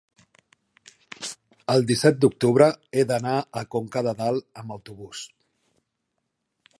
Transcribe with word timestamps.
el 1.73 1.85
disset 1.91 2.17
d'octubre 2.23 2.69
he 3.01 3.05
d'anar 3.13 3.35
a 3.61 3.65
Conca 3.75 4.03
de 4.09 4.15
Dalt 4.23 4.49
amb 4.63 4.77
autobús. 4.77 5.25